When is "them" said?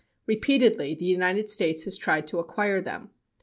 2.81-3.11